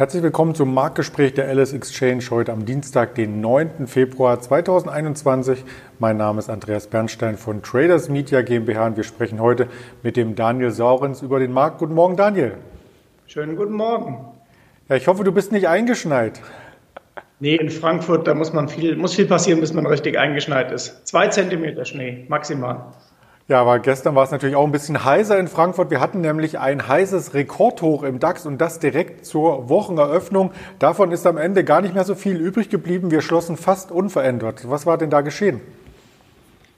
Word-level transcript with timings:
Herzlich 0.00 0.22
willkommen 0.22 0.54
zum 0.54 0.72
Marktgespräch 0.72 1.34
der 1.34 1.54
LS 1.54 1.74
Exchange 1.74 2.22
heute 2.30 2.54
am 2.54 2.64
Dienstag, 2.64 3.16
den 3.16 3.42
9. 3.42 3.86
Februar 3.86 4.40
2021. 4.40 5.62
Mein 5.98 6.16
Name 6.16 6.38
ist 6.38 6.48
Andreas 6.48 6.86
Bernstein 6.86 7.36
von 7.36 7.62
Traders 7.62 8.08
Media 8.08 8.40
GmbH 8.40 8.86
und 8.86 8.96
wir 8.96 9.04
sprechen 9.04 9.40
heute 9.40 9.68
mit 10.02 10.16
dem 10.16 10.36
Daniel 10.36 10.70
Saurens 10.70 11.20
über 11.20 11.38
den 11.38 11.52
Markt. 11.52 11.80
Guten 11.80 11.92
Morgen, 11.92 12.16
Daniel. 12.16 12.54
Schönen 13.26 13.56
guten 13.56 13.74
Morgen. 13.74 14.24
Ja, 14.88 14.96
ich 14.96 15.06
hoffe, 15.06 15.22
du 15.22 15.32
bist 15.32 15.52
nicht 15.52 15.68
eingeschneit. 15.68 16.40
Nee, 17.38 17.56
in 17.56 17.68
Frankfurt, 17.68 18.26
da 18.26 18.32
muss 18.32 18.54
man 18.54 18.70
viel, 18.70 18.96
muss 18.96 19.16
viel 19.16 19.26
passieren, 19.26 19.60
bis 19.60 19.74
man 19.74 19.84
richtig 19.84 20.18
eingeschneit 20.18 20.72
ist. 20.72 21.06
Zwei 21.06 21.28
Zentimeter 21.28 21.84
Schnee, 21.84 22.24
maximal. 22.28 22.94
Ja, 23.50 23.62
aber 23.62 23.80
gestern 23.80 24.14
war 24.14 24.22
es 24.22 24.30
natürlich 24.30 24.54
auch 24.54 24.64
ein 24.64 24.70
bisschen 24.70 25.04
heißer 25.04 25.36
in 25.36 25.48
Frankfurt. 25.48 25.90
Wir 25.90 25.98
hatten 25.98 26.20
nämlich 26.20 26.60
ein 26.60 26.86
heißes 26.86 27.34
Rekordhoch 27.34 28.04
im 28.04 28.20
DAX 28.20 28.46
und 28.46 28.60
das 28.60 28.78
direkt 28.78 29.26
zur 29.26 29.68
Wocheneröffnung. 29.68 30.52
Davon 30.78 31.10
ist 31.10 31.26
am 31.26 31.36
Ende 31.36 31.64
gar 31.64 31.80
nicht 31.80 31.92
mehr 31.92 32.04
so 32.04 32.14
viel 32.14 32.36
übrig 32.36 32.68
geblieben. 32.68 33.10
Wir 33.10 33.22
schlossen 33.22 33.56
fast 33.56 33.90
unverändert. 33.90 34.70
Was 34.70 34.86
war 34.86 34.98
denn 34.98 35.10
da 35.10 35.22
geschehen? 35.22 35.60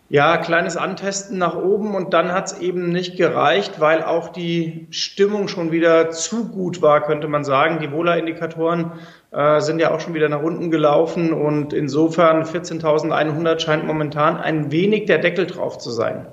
Ja, 0.09 0.39
kleines 0.39 0.79
Antesten 0.79 1.37
nach 1.37 1.57
oben 1.57 1.95
und 1.95 2.15
dann 2.15 2.33
hat 2.33 2.47
es 2.47 2.59
eben 2.61 2.89
nicht 2.89 3.19
gereicht, 3.19 3.79
weil 3.79 4.03
auch 4.03 4.31
die 4.31 4.87
Stimmung 4.89 5.48
schon 5.48 5.73
wieder 5.73 6.09
zu 6.09 6.48
gut 6.48 6.81
war, 6.81 7.03
könnte 7.03 7.29
man 7.29 7.45
sagen. 7.45 7.81
Die 7.83 7.93
Wohler-Indikatoren 7.93 8.92
äh, 9.31 9.61
sind 9.61 9.79
ja 9.79 9.92
auch 9.92 10.01
schon 10.01 10.14
wieder 10.14 10.31
nach 10.31 10.42
unten 10.42 10.70
gelaufen 10.70 11.34
und 11.34 11.75
insofern 11.75 12.45
14.100 12.45 13.61
scheint 13.61 13.86
momentan 13.86 14.39
ein 14.39 14.73
wenig 14.73 15.05
der 15.05 15.19
Deckel 15.19 15.47
drauf 15.47 15.77
zu 15.77 15.91
sein. 15.91 16.29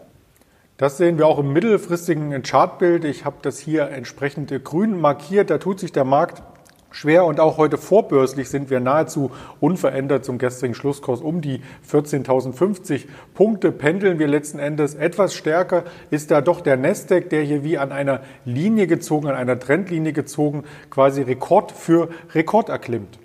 Das 0.79 0.95
sehen 0.95 1.17
wir 1.17 1.27
auch 1.27 1.39
im 1.39 1.51
mittelfristigen 1.51 2.41
Chartbild. 2.41 3.03
Ich 3.03 3.25
habe 3.25 3.35
das 3.41 3.59
hier 3.59 3.89
entsprechend 3.89 4.63
grün 4.63 4.97
markiert. 4.97 5.49
Da 5.49 5.57
tut 5.57 5.77
sich 5.77 5.91
der 5.91 6.05
Markt 6.05 6.41
schwer 6.89 7.25
und 7.25 7.41
auch 7.41 7.57
heute 7.57 7.77
vorbörslich 7.77 8.47
sind 8.47 8.69
wir 8.69 8.79
nahezu 8.79 9.29
unverändert 9.59 10.23
zum 10.23 10.37
gestrigen 10.37 10.73
Schlusskurs 10.73 11.19
um 11.19 11.41
die 11.41 11.59
14.050 11.91 13.07
Punkte. 13.33 13.73
Pendeln 13.73 14.19
wir 14.19 14.29
letzten 14.29 14.59
Endes 14.59 14.95
etwas 14.95 15.35
stärker 15.35 15.83
ist 16.11 16.31
da 16.31 16.39
doch 16.39 16.61
der 16.61 16.77
Nasdaq, 16.77 17.29
der 17.29 17.43
hier 17.43 17.65
wie 17.65 17.77
an 17.77 17.91
einer 17.91 18.21
Linie 18.45 18.87
gezogen, 18.87 19.27
an 19.27 19.35
einer 19.35 19.59
Trendlinie 19.59 20.13
gezogen, 20.13 20.63
quasi 20.89 21.23
Rekord 21.23 21.73
für 21.73 22.07
Rekord 22.33 22.69
erklimmt. 22.69 23.19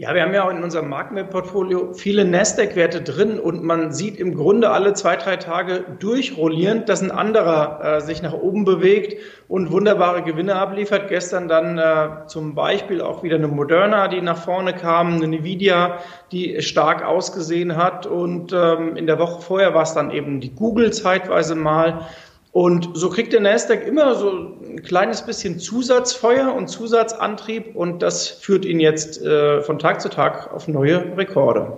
Ja, 0.00 0.14
wir 0.14 0.22
haben 0.22 0.32
ja 0.32 0.44
auch 0.44 0.50
in 0.50 0.62
unserem 0.62 0.88
Markenwertportfolio 0.90 1.92
viele 1.92 2.24
Nasdaq-Werte 2.24 3.02
drin 3.02 3.40
und 3.40 3.64
man 3.64 3.90
sieht 3.90 4.16
im 4.20 4.36
Grunde 4.36 4.70
alle 4.70 4.92
zwei, 4.92 5.16
drei 5.16 5.38
Tage 5.38 5.84
durchrollierend, 5.98 6.88
dass 6.88 7.02
ein 7.02 7.10
anderer 7.10 7.96
äh, 7.96 8.00
sich 8.00 8.22
nach 8.22 8.32
oben 8.32 8.64
bewegt 8.64 9.20
und 9.48 9.72
wunderbare 9.72 10.22
Gewinne 10.22 10.54
abliefert. 10.54 11.08
Gestern 11.08 11.48
dann 11.48 11.78
äh, 11.78 12.28
zum 12.28 12.54
Beispiel 12.54 13.00
auch 13.00 13.24
wieder 13.24 13.34
eine 13.34 13.48
Moderna, 13.48 14.06
die 14.06 14.20
nach 14.20 14.38
vorne 14.38 14.72
kam, 14.72 15.14
eine 15.14 15.24
Nvidia, 15.24 15.98
die 16.30 16.62
stark 16.62 17.04
ausgesehen 17.04 17.74
hat 17.74 18.06
und 18.06 18.52
ähm, 18.52 18.94
in 18.94 19.08
der 19.08 19.18
Woche 19.18 19.40
vorher 19.40 19.74
war 19.74 19.82
es 19.82 19.94
dann 19.94 20.12
eben 20.12 20.38
die 20.40 20.54
Google 20.54 20.92
zeitweise 20.92 21.56
mal. 21.56 22.06
Und 22.52 22.90
so 22.94 23.10
kriegt 23.10 23.32
der 23.32 23.40
Nasdaq 23.40 23.84
immer 23.84 24.14
so 24.14 24.57
ein 24.78 24.84
kleines 24.84 25.22
bisschen 25.22 25.58
Zusatzfeuer 25.58 26.54
und 26.54 26.68
Zusatzantrieb 26.68 27.74
und 27.74 28.02
das 28.02 28.28
führt 28.28 28.64
ihn 28.64 28.80
jetzt 28.80 29.20
äh, 29.22 29.62
von 29.62 29.78
Tag 29.78 30.00
zu 30.00 30.08
Tag 30.08 30.52
auf 30.52 30.68
neue 30.68 31.16
Rekorde. 31.16 31.72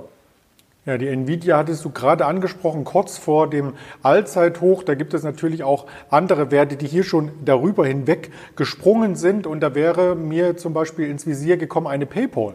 Ja, 0.87 0.97
die 0.97 1.09
Nvidia 1.09 1.59
hattest 1.59 1.85
du 1.85 1.91
gerade 1.91 2.25
angesprochen, 2.25 2.85
kurz 2.85 3.19
vor 3.19 3.51
dem 3.51 3.75
Allzeithoch. 4.03 4.83
Da 4.83 4.95
gibt 4.95 5.13
es 5.13 5.23
natürlich 5.23 5.63
auch 5.63 5.87
andere 6.09 6.51
Werte, 6.51 6.77
die 6.77 6.87
hier 6.87 7.05
schon 7.05 7.33
darüber 7.45 7.87
hinweg 7.87 8.31
gesprungen 8.57 9.15
sind. 9.15 9.47
Und 9.47 9.61
da 9.61 9.75
wäre 9.75 10.17
mir 10.17 10.57
zum 10.57 10.73
Beispiel 10.73 11.11
ins 11.11 11.27
Visier 11.27 11.59
gekommen 11.59 11.87
eine 11.87 12.07
PayPal. 12.07 12.55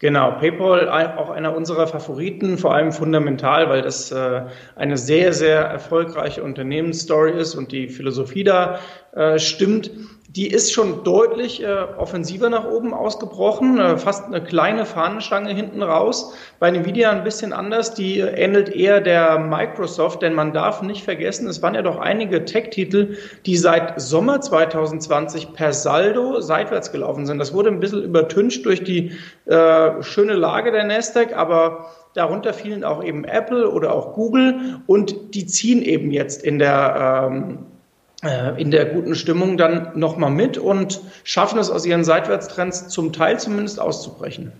Genau, 0.00 0.30
PayPal 0.32 0.88
auch 1.18 1.28
einer 1.28 1.54
unserer 1.54 1.86
Favoriten, 1.86 2.56
vor 2.56 2.74
allem 2.74 2.90
fundamental, 2.90 3.68
weil 3.68 3.82
das 3.82 4.10
äh, 4.10 4.46
eine 4.74 4.96
sehr, 4.96 5.34
sehr 5.34 5.60
erfolgreiche 5.60 6.42
Unternehmensstory 6.42 7.38
ist 7.38 7.54
und 7.54 7.70
die 7.70 7.88
Philosophie 7.88 8.42
da 8.42 8.80
äh, 9.12 9.38
stimmt 9.38 9.90
die 10.36 10.46
ist 10.46 10.72
schon 10.72 11.02
deutlich 11.02 11.62
äh, 11.62 11.66
offensiver 11.98 12.50
nach 12.50 12.64
oben 12.64 12.94
ausgebrochen, 12.94 13.80
äh, 13.80 13.96
fast 13.96 14.26
eine 14.26 14.40
kleine 14.40 14.84
Fahnenstange 14.86 15.52
hinten 15.52 15.82
raus. 15.82 16.34
Bei 16.60 16.68
Nvidia 16.68 17.10
ein 17.10 17.24
bisschen 17.24 17.52
anders, 17.52 17.94
die 17.94 18.20
äh, 18.20 18.28
ähnelt 18.40 18.68
eher 18.68 19.00
der 19.00 19.40
Microsoft, 19.40 20.22
denn 20.22 20.34
man 20.34 20.52
darf 20.52 20.82
nicht 20.82 21.02
vergessen, 21.02 21.48
es 21.48 21.62
waren 21.62 21.74
ja 21.74 21.82
doch 21.82 21.98
einige 21.98 22.44
Tech-Titel, 22.44 23.16
die 23.44 23.56
seit 23.56 24.00
Sommer 24.00 24.40
2020 24.40 25.52
per 25.52 25.72
Saldo 25.72 26.40
seitwärts 26.40 26.92
gelaufen 26.92 27.26
sind. 27.26 27.38
Das 27.38 27.52
wurde 27.52 27.70
ein 27.70 27.80
bisschen 27.80 28.04
übertüncht 28.04 28.64
durch 28.66 28.84
die 28.84 29.12
äh, 29.46 30.02
schöne 30.02 30.34
Lage 30.34 30.70
der 30.70 30.84
Nasdaq, 30.84 31.36
aber 31.36 31.90
Darunter 32.14 32.52
fielen 32.52 32.84
auch 32.84 33.02
eben 33.04 33.24
Apple 33.24 33.70
oder 33.70 33.92
auch 33.92 34.14
Google 34.14 34.80
und 34.86 35.34
die 35.34 35.46
ziehen 35.46 35.82
eben 35.82 36.10
jetzt 36.10 36.42
in 36.42 36.58
der 36.58 37.28
ähm, 37.30 37.58
äh, 37.60 37.69
in 38.58 38.70
der 38.70 38.84
guten 38.84 39.14
Stimmung 39.14 39.56
dann 39.56 39.92
nochmal 39.94 40.30
mit 40.30 40.58
und 40.58 41.00
schaffen 41.24 41.58
es 41.58 41.70
aus 41.70 41.86
ihren 41.86 42.04
Seitwärtstrends 42.04 42.88
zum 42.88 43.12
Teil 43.12 43.40
zumindest 43.40 43.80
auszubrechen. 43.80 44.52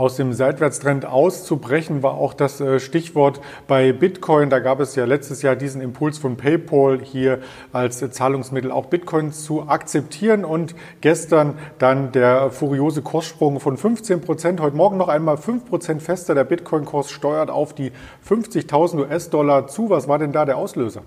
Aus 0.00 0.16
dem 0.16 0.32
Seitwärtstrend 0.32 1.04
auszubrechen 1.04 2.02
war 2.02 2.14
auch 2.14 2.32
das 2.32 2.58
äh, 2.58 2.80
Stichwort 2.80 3.40
bei 3.68 3.92
Bitcoin. 3.92 4.48
Da 4.48 4.58
gab 4.58 4.80
es 4.80 4.94
ja 4.94 5.04
letztes 5.04 5.42
Jahr 5.42 5.56
diesen 5.56 5.82
Impuls 5.82 6.16
von 6.16 6.36
PayPal 6.36 7.00
hier 7.02 7.40
als 7.72 7.98
Zahlungsmittel 7.98 8.70
auch 8.70 8.86
Bitcoin 8.86 9.32
zu 9.32 9.68
akzeptieren 9.68 10.46
und 10.46 10.74
gestern 11.02 11.58
dann 11.78 12.12
der 12.12 12.50
furiose 12.50 13.02
Kurssprung 13.02 13.60
von 13.60 13.76
15 13.76 14.22
Prozent. 14.22 14.60
Heute 14.60 14.76
Morgen 14.76 14.96
noch 14.96 15.08
einmal 15.08 15.36
5 15.36 15.66
Prozent 15.68 16.02
fester. 16.02 16.34
Der 16.34 16.44
Bitcoin-Kurs 16.44 17.10
steuert 17.10 17.50
auf 17.50 17.74
die 17.74 17.92
50.000 18.26 19.00
US-Dollar 19.00 19.66
zu. 19.66 19.90
Was 19.90 20.08
war 20.08 20.18
denn 20.18 20.32
da 20.32 20.46
der 20.46 20.56
Auslöser? 20.56 21.02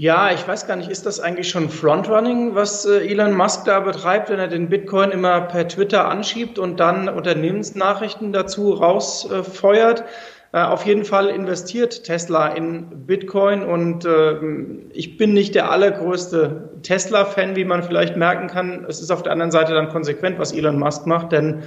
Ja, 0.00 0.30
ich 0.32 0.46
weiß 0.46 0.68
gar 0.68 0.76
nicht, 0.76 0.90
ist 0.90 1.06
das 1.06 1.18
eigentlich 1.18 1.48
schon 1.48 1.68
Frontrunning, 1.68 2.54
was 2.54 2.84
äh, 2.84 3.04
Elon 3.04 3.34
Musk 3.34 3.64
da 3.64 3.80
betreibt, 3.80 4.30
wenn 4.30 4.38
er 4.38 4.46
den 4.46 4.68
Bitcoin 4.68 5.10
immer 5.10 5.40
per 5.40 5.66
Twitter 5.66 6.08
anschiebt 6.08 6.56
und 6.56 6.78
dann 6.78 7.08
Unternehmensnachrichten 7.08 8.32
dazu 8.32 8.74
rausfeuert? 8.74 10.04
Äh, 10.52 10.60
auf 10.60 10.86
jeden 10.86 11.04
Fall 11.04 11.26
investiert 11.26 12.04
Tesla 12.04 12.46
in 12.46 13.06
Bitcoin 13.08 13.64
und 13.64 14.04
äh, 14.04 14.36
ich 14.92 15.16
bin 15.16 15.34
nicht 15.34 15.56
der 15.56 15.68
allergrößte 15.72 16.78
Tesla-Fan, 16.84 17.56
wie 17.56 17.64
man 17.64 17.82
vielleicht 17.82 18.16
merken 18.16 18.46
kann. 18.46 18.86
Es 18.88 19.00
ist 19.00 19.10
auf 19.10 19.24
der 19.24 19.32
anderen 19.32 19.50
Seite 19.50 19.74
dann 19.74 19.88
konsequent, 19.88 20.38
was 20.38 20.52
Elon 20.52 20.78
Musk 20.78 21.08
macht, 21.08 21.32
denn 21.32 21.64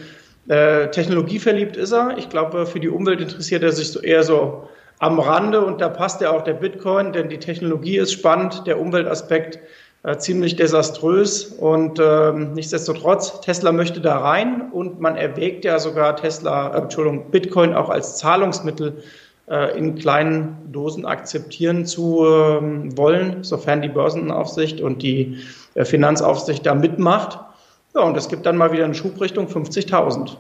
äh, 0.48 0.88
technologieverliebt 0.88 1.76
ist 1.76 1.92
er. 1.92 2.18
Ich 2.18 2.30
glaube, 2.30 2.66
für 2.66 2.80
die 2.80 2.88
Umwelt 2.88 3.20
interessiert 3.20 3.62
er 3.62 3.74
sich 3.74 3.92
so 3.92 4.00
eher 4.00 4.24
so 4.24 4.70
am 5.02 5.20
Rande 5.20 5.66
und 5.66 5.82
da 5.82 5.90
passt 5.90 6.22
ja 6.22 6.30
auch 6.30 6.44
der 6.44 6.54
Bitcoin, 6.54 7.12
denn 7.12 7.28
die 7.28 7.40
Technologie 7.40 7.98
ist 7.98 8.14
spannend, 8.14 8.68
der 8.68 8.80
Umweltaspekt 8.80 9.58
äh, 10.04 10.16
ziemlich 10.18 10.56
desaströs 10.56 11.46
und 11.46 11.98
äh, 11.98 12.32
nichtsdestotrotz, 12.32 13.42
Tesla 13.42 13.72
möchte 13.72 14.00
da 14.00 14.20
rein 14.20 14.70
und 14.72 15.02
man 15.02 15.18
erwägt 15.18 15.66
ja 15.66 15.80
sogar 15.80 16.16
Tesla, 16.18 16.76
äh, 16.76 16.82
Entschuldigung, 16.84 17.32
Bitcoin 17.32 17.74
auch 17.74 17.90
als 17.90 18.18
Zahlungsmittel 18.18 19.02
äh, 19.50 19.76
in 19.76 19.96
kleinen 19.96 20.72
Dosen 20.72 21.08
akzeptieren 21.08 21.88
zu 21.88 22.24
ähm, 22.24 22.96
wollen, 22.96 23.44
sofern 23.44 23.82
die 23.82 23.90
Börsenaufsicht 23.90 24.82
und 24.82 25.02
die 25.02 25.40
äh, 25.74 25.84
Finanzaufsicht 25.84 26.64
da 26.64 26.76
mitmacht. 26.76 27.40
Ja, 27.96 28.02
und 28.02 28.16
es 28.18 28.30
gibt 28.30 28.46
dann 28.46 28.56
mal 28.56 28.72
wieder 28.72 28.86
eine 28.86 28.94
Schubrichtung 28.94 29.48
50.000. 29.48 30.38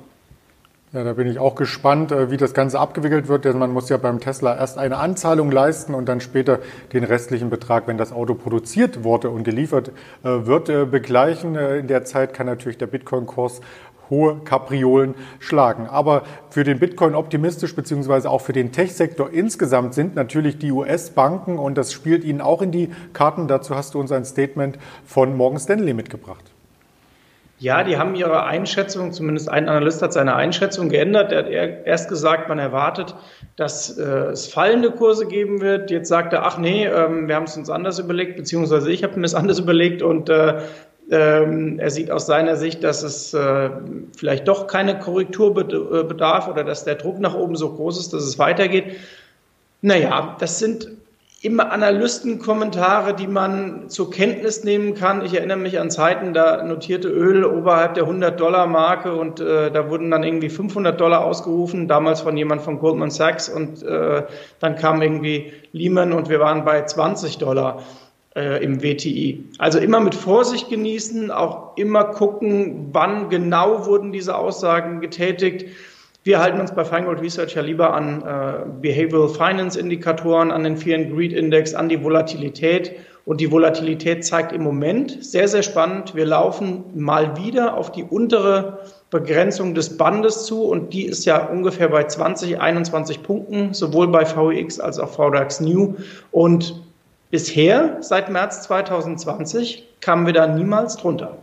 Ja, 0.93 1.05
da 1.05 1.13
bin 1.13 1.25
ich 1.27 1.39
auch 1.39 1.55
gespannt, 1.55 2.11
äh, 2.11 2.31
wie 2.31 2.35
das 2.37 2.53
Ganze 2.53 2.77
abgewickelt 2.77 3.29
wird, 3.29 3.45
denn 3.45 3.57
man 3.57 3.71
muss 3.71 3.87
ja 3.87 3.95
beim 3.95 4.19
Tesla 4.19 4.57
erst 4.57 4.77
eine 4.77 4.97
Anzahlung 4.97 5.49
leisten 5.49 5.93
und 5.93 6.09
dann 6.09 6.19
später 6.19 6.59
den 6.91 7.05
restlichen 7.05 7.49
Betrag, 7.49 7.87
wenn 7.87 7.97
das 7.97 8.11
Auto 8.11 8.35
produziert 8.35 9.05
wurde 9.05 9.29
und 9.29 9.45
geliefert 9.45 9.93
äh, 10.23 10.45
wird, 10.45 10.67
äh, 10.67 10.85
begleichen. 10.85 11.55
In 11.55 11.87
der 11.87 12.03
Zeit 12.03 12.33
kann 12.33 12.45
natürlich 12.45 12.77
der 12.77 12.87
Bitcoin-Kurs 12.87 13.61
hohe 14.09 14.41
Kapriolen 14.43 15.15
schlagen. 15.39 15.87
Aber 15.87 16.23
für 16.49 16.65
den 16.65 16.77
Bitcoin 16.79 17.15
optimistisch 17.15 17.73
beziehungsweise 17.73 18.29
auch 18.29 18.41
für 18.41 18.51
den 18.51 18.73
Tech-Sektor 18.73 19.31
insgesamt 19.31 19.93
sind 19.93 20.15
natürlich 20.15 20.57
die 20.57 20.73
US-Banken 20.73 21.57
und 21.57 21.77
das 21.77 21.93
spielt 21.93 22.25
ihnen 22.25 22.41
auch 22.41 22.61
in 22.61 22.73
die 22.73 22.89
Karten. 23.13 23.47
Dazu 23.47 23.77
hast 23.77 23.93
du 23.93 23.99
uns 24.01 24.11
ein 24.11 24.25
Statement 24.25 24.77
von 25.05 25.37
Morgan 25.37 25.61
Stanley 25.61 25.93
mitgebracht. 25.93 26.50
Ja, 27.61 27.83
die 27.83 27.97
haben 27.97 28.15
ihre 28.15 28.43
Einschätzung, 28.43 29.13
zumindest 29.13 29.47
ein 29.47 29.69
Analyst 29.69 30.01
hat 30.01 30.13
seine 30.13 30.35
Einschätzung 30.35 30.89
geändert. 30.89 31.31
Er 31.31 31.61
hat 31.61 31.85
erst 31.85 32.09
gesagt, 32.09 32.49
man 32.49 32.57
erwartet, 32.57 33.13
dass 33.55 33.99
äh, 33.99 34.03
es 34.31 34.47
fallende 34.47 34.89
Kurse 34.89 35.27
geben 35.27 35.61
wird. 35.61 35.91
Jetzt 35.91 36.09
sagt 36.09 36.33
er, 36.33 36.43
ach 36.43 36.57
nee, 36.57 36.87
ähm, 36.87 37.27
wir 37.27 37.35
haben 37.35 37.43
es 37.43 37.55
uns 37.55 37.69
anders 37.69 37.99
überlegt, 37.99 38.35
beziehungsweise 38.35 38.91
ich 38.91 39.03
habe 39.03 39.19
mir 39.19 39.27
es 39.27 39.35
anders 39.35 39.59
überlegt 39.59 40.01
und 40.01 40.27
äh, 40.29 40.57
ähm, 41.11 41.77
er 41.77 41.91
sieht 41.91 42.09
aus 42.09 42.25
seiner 42.25 42.55
Sicht, 42.55 42.83
dass 42.83 43.03
es 43.03 43.31
äh, 43.35 43.69
vielleicht 44.17 44.47
doch 44.47 44.65
keine 44.65 44.97
Korrektur 44.97 45.51
äh, 45.51 46.03
bedarf 46.03 46.47
oder 46.47 46.63
dass 46.63 46.83
der 46.83 46.95
Druck 46.95 47.19
nach 47.19 47.35
oben 47.35 47.55
so 47.55 47.73
groß 47.73 47.99
ist, 47.99 48.11
dass 48.11 48.23
es 48.23 48.39
weitergeht. 48.39 48.95
Naja, 49.83 50.35
das 50.39 50.57
sind 50.57 50.89
immer 51.43 51.71
Analystenkommentare, 51.71 53.15
die 53.15 53.25
man 53.25 53.89
zur 53.89 54.11
Kenntnis 54.11 54.63
nehmen 54.63 54.93
kann. 54.93 55.25
Ich 55.25 55.33
erinnere 55.33 55.57
mich 55.57 55.79
an 55.79 55.89
Zeiten, 55.89 56.33
da 56.33 56.63
notierte 56.63 57.07
Öl 57.07 57.43
oberhalb 57.43 57.95
der 57.95 58.05
100-Dollar-Marke 58.05 59.15
und 59.15 59.39
äh, 59.39 59.71
da 59.71 59.89
wurden 59.89 60.11
dann 60.11 60.23
irgendwie 60.23 60.49
500 60.49 61.01
Dollar 61.01 61.25
ausgerufen, 61.25 61.87
damals 61.87 62.21
von 62.21 62.37
jemand 62.37 62.61
von 62.61 62.77
Goldman 62.77 63.09
Sachs 63.09 63.49
und 63.49 63.81
äh, 63.81 64.23
dann 64.59 64.75
kam 64.75 65.01
irgendwie 65.01 65.51
Lehman 65.71 66.13
und 66.13 66.29
wir 66.29 66.39
waren 66.39 66.63
bei 66.63 66.83
20 66.83 67.39
Dollar 67.39 67.81
äh, 68.35 68.63
im 68.63 68.83
WTI. 68.83 69.43
Also 69.57 69.79
immer 69.79 69.99
mit 69.99 70.13
Vorsicht 70.13 70.69
genießen, 70.69 71.31
auch 71.31 71.75
immer 71.75 72.03
gucken, 72.03 72.89
wann 72.91 73.29
genau 73.29 73.87
wurden 73.87 74.11
diese 74.11 74.35
Aussagen 74.37 75.01
getätigt. 75.01 75.65
Wir 76.23 76.39
halten 76.39 76.59
uns 76.59 76.71
bei 76.71 76.85
Feingold 76.85 77.19
Research 77.19 77.55
ja 77.55 77.63
lieber 77.63 77.95
an 77.95 78.21
äh, 78.21 78.65
Behavioral 78.79 79.27
Finance 79.27 79.79
Indikatoren, 79.79 80.51
an 80.51 80.63
den 80.63 80.77
Fear 80.77 80.99
and 80.99 81.15
Greed 81.15 81.33
Index, 81.33 81.73
an 81.73 81.89
die 81.89 82.03
Volatilität. 82.03 82.91
Und 83.25 83.41
die 83.41 83.51
Volatilität 83.51 84.23
zeigt 84.23 84.51
im 84.51 84.61
Moment 84.61 85.23
sehr, 85.23 85.47
sehr 85.47 85.63
spannend. 85.63 86.13
Wir 86.13 86.27
laufen 86.27 86.83
mal 86.93 87.37
wieder 87.37 87.75
auf 87.75 87.91
die 87.91 88.03
untere 88.03 88.79
Begrenzung 89.09 89.73
des 89.73 89.97
Bandes 89.97 90.45
zu 90.45 90.63
und 90.63 90.93
die 90.93 91.05
ist 91.05 91.25
ja 91.25 91.43
ungefähr 91.43 91.89
bei 91.89 92.03
20, 92.03 92.61
21 92.61 93.23
Punkten, 93.23 93.73
sowohl 93.73 94.07
bei 94.07 94.23
VX 94.23 94.79
als 94.79 94.99
auch 94.99 95.09
VDAX 95.09 95.59
New. 95.59 95.95
Und 96.31 96.83
bisher, 97.31 97.97
seit 98.01 98.29
März 98.29 98.61
2020, 98.63 99.87
kamen 100.01 100.27
wir 100.27 100.33
da 100.33 100.45
niemals 100.45 100.97
drunter. 100.97 101.37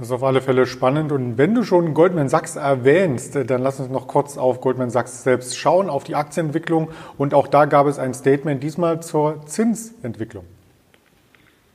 Das 0.00 0.08
ist 0.08 0.12
auf 0.12 0.24
alle 0.24 0.40
Fälle 0.40 0.64
spannend. 0.64 1.12
Und 1.12 1.36
wenn 1.36 1.54
du 1.54 1.62
schon 1.62 1.92
Goldman 1.92 2.30
Sachs 2.30 2.56
erwähnst, 2.56 3.34
dann 3.36 3.60
lass 3.60 3.80
uns 3.80 3.90
noch 3.90 4.08
kurz 4.08 4.38
auf 4.38 4.62
Goldman 4.62 4.88
Sachs 4.88 5.24
selbst 5.24 5.58
schauen, 5.58 5.90
auf 5.90 6.04
die 6.04 6.14
Aktienentwicklung. 6.14 6.88
Und 7.18 7.34
auch 7.34 7.46
da 7.46 7.66
gab 7.66 7.86
es 7.86 7.98
ein 7.98 8.14
Statement, 8.14 8.62
diesmal 8.62 9.02
zur 9.02 9.44
Zinsentwicklung. 9.44 10.44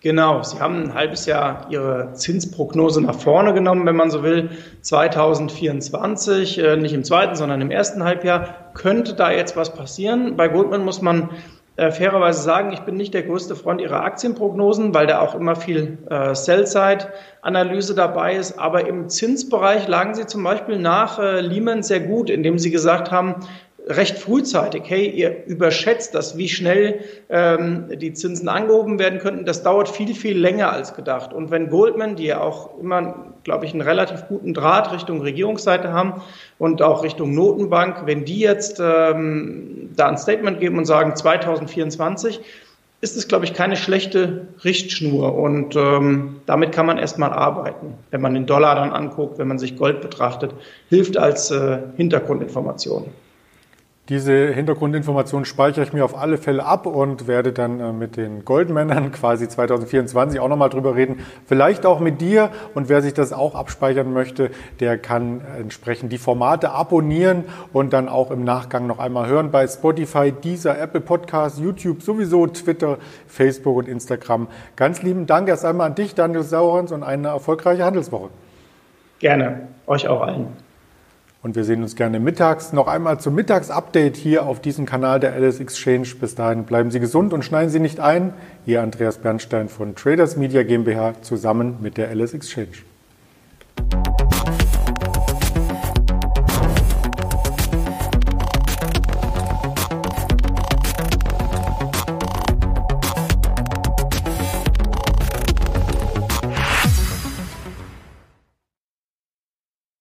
Genau, 0.01 0.41
Sie 0.41 0.59
haben 0.59 0.85
ein 0.85 0.93
halbes 0.95 1.27
Jahr 1.27 1.67
Ihre 1.69 2.13
Zinsprognose 2.13 2.99
nach 2.99 3.13
vorne 3.13 3.53
genommen, 3.53 3.85
wenn 3.85 3.95
man 3.95 4.09
so 4.09 4.23
will. 4.23 4.49
2024, 4.81 6.57
äh, 6.57 6.77
nicht 6.77 6.93
im 6.93 7.03
zweiten, 7.03 7.35
sondern 7.35 7.61
im 7.61 7.69
ersten 7.69 8.03
Halbjahr, 8.03 8.71
könnte 8.73 9.13
da 9.13 9.31
jetzt 9.31 9.55
was 9.55 9.75
passieren. 9.75 10.35
Bei 10.35 10.47
Goldman 10.47 10.83
muss 10.83 10.99
man 10.99 11.29
äh, 11.77 11.91
fairerweise 11.91 12.41
sagen, 12.41 12.71
ich 12.71 12.81
bin 12.81 12.95
nicht 12.95 13.13
der 13.13 13.23
größte 13.23 13.55
Freund 13.55 13.81
ihrer 13.81 14.01
Aktienprognosen, 14.01 14.93
weil 14.93 15.07
da 15.07 15.19
auch 15.19 15.35
immer 15.35 15.55
viel 15.55 15.97
äh, 16.09 16.33
Sell-Side-Analyse 16.33 17.95
dabei 17.95 18.35
ist. 18.35 18.57
Aber 18.57 18.87
im 18.87 19.09
Zinsbereich 19.09 19.87
lagen 19.87 20.15
sie 20.15 20.25
zum 20.25 20.43
Beispiel 20.43 20.79
nach 20.79 21.19
äh, 21.19 21.41
Lehman 21.41 21.83
sehr 21.83 21.99
gut, 21.99 22.29
indem 22.29 22.59
sie 22.59 22.71
gesagt 22.71 23.11
haben, 23.11 23.35
recht 23.87 24.17
frühzeitig, 24.17 24.83
hey, 24.85 25.07
ihr 25.09 25.45
überschätzt 25.45 26.15
das, 26.15 26.37
wie 26.37 26.49
schnell 26.49 27.01
ähm, 27.29 27.85
die 27.97 28.13
Zinsen 28.13 28.49
angehoben 28.49 28.97
werden 28.97 29.19
könnten. 29.19 29.45
Das 29.45 29.63
dauert 29.63 29.89
viel, 29.89 30.15
viel 30.15 30.37
länger 30.37 30.71
als 30.71 30.95
gedacht. 30.95 31.33
Und 31.33 31.51
wenn 31.51 31.69
Goldman, 31.69 32.15
die 32.15 32.25
ja 32.25 32.41
auch 32.41 32.79
immer, 32.79 33.33
glaube 33.43 33.65
ich, 33.65 33.73
einen 33.73 33.81
relativ 33.81 34.27
guten 34.27 34.53
Draht 34.53 34.91
Richtung 34.91 35.21
Regierungsseite 35.21 35.93
haben 35.93 36.21
und 36.57 36.81
auch 36.81 37.03
Richtung 37.03 37.35
Notenbank, 37.35 38.05
wenn 38.05 38.25
die 38.25 38.39
jetzt 38.39 38.79
ähm, 38.83 39.91
da 39.95 40.07
ein 40.07 40.17
Statement 40.17 40.59
geben 40.59 40.77
und 40.77 40.85
sagen 40.85 41.15
2024, 41.15 42.41
ist 43.01 43.15
es, 43.15 43.27
glaube 43.27 43.45
ich, 43.45 43.53
keine 43.53 43.75
schlechte 43.75 44.47
Richtschnur. 44.63 45.35
Und 45.35 45.75
ähm, 45.75 46.37
damit 46.47 46.71
kann 46.71 46.87
man 46.87 46.97
erstmal 46.97 47.31
arbeiten. 47.31 47.93
Wenn 48.09 48.21
man 48.21 48.33
den 48.33 48.47
Dollar 48.47 48.73
dann 48.73 48.91
anguckt, 48.91 49.37
wenn 49.37 49.47
man 49.47 49.59
sich 49.59 49.77
Gold 49.77 50.01
betrachtet, 50.01 50.55
hilft 50.89 51.17
als 51.17 51.51
äh, 51.51 51.79
Hintergrundinformation. 51.97 53.11
Diese 54.07 54.49
Hintergrundinformationen 54.49 55.45
speichere 55.45 55.83
ich 55.83 55.91
mir 55.91 56.05
auf 56.05 56.15
alle 56.15 56.37
Fälle 56.37 56.63
ab 56.63 56.85
und 56.85 57.27
werde 57.27 57.51
dann 57.53 57.79
äh, 57.79 57.91
mit 57.91 58.17
den 58.17 58.45
Goldmännern 58.45 59.11
quasi 59.13 59.49
2024 59.49 60.39
auch 60.39 60.47
nochmal 60.47 60.69
drüber 60.69 60.95
reden. 60.95 61.25
Vielleicht 61.47 61.87
auch 61.87 61.99
mit 61.99 62.21
dir. 62.21 62.51
Und 62.75 62.87
wer 62.87 63.01
sich 63.01 63.15
das 63.15 63.33
auch 63.33 63.55
abspeichern 63.55 64.13
möchte, 64.13 64.51
der 64.79 64.99
kann 64.99 65.41
entsprechend 65.59 66.11
die 66.11 66.19
Formate 66.19 66.69
abonnieren 66.69 67.45
und 67.73 67.93
dann 67.93 68.07
auch 68.07 68.29
im 68.29 68.43
Nachgang 68.43 68.85
noch 68.85 68.99
einmal 68.99 69.27
hören 69.27 69.49
bei 69.49 69.65
Spotify, 69.67 70.31
dieser 70.31 70.79
Apple 70.79 71.01
Podcast, 71.01 71.57
YouTube, 71.57 72.03
sowieso 72.03 72.45
Twitter, 72.45 72.99
Facebook 73.27 73.75
und 73.75 73.87
Instagram. 73.87 74.47
Ganz 74.75 75.01
lieben 75.01 75.25
Dank 75.25 75.49
erst 75.49 75.65
einmal 75.65 75.87
an 75.87 75.95
dich, 75.95 76.13
Daniel 76.13 76.43
Saurens, 76.43 76.91
und 76.91 77.01
eine 77.01 77.29
erfolgreiche 77.29 77.83
Handelswoche. 77.83 78.29
Gerne. 79.17 79.67
Euch 79.87 80.07
auch 80.07 80.21
allen. 80.21 80.64
Und 81.45 81.55
wir 81.55 81.63
sehen 81.63 81.83
uns 81.83 81.95
gerne 81.95 82.19
mittags 82.19 82.73
noch 82.73 82.87
einmal 82.87 83.19
zum 83.19 83.35
Mittagsupdate 83.35 84.17
hier 84.17 84.47
auf 84.47 84.61
diesem 84.61 84.87
Kanal 84.87 85.19
der 85.19 85.33
Alice 85.33 85.59
Exchange. 85.59 86.07
Bis 86.19 86.33
dahin 86.33 86.63
bleiben 86.63 86.89
Sie 86.89 86.99
gesund 86.99 87.33
und 87.33 87.45
schneiden 87.45 87.69
Sie 87.69 87.79
nicht 87.79 87.99
ein. 87.99 88.33
Ihr 88.65 88.81
Andreas 88.81 89.19
Bernstein 89.19 89.69
von 89.69 89.93
Traders 89.93 90.37
Media 90.37 90.63
GmbH 90.63 91.21
zusammen 91.21 91.77
mit 91.81 91.97
der 91.97 92.09
Alice 92.09 92.33
Exchange. 92.33 92.77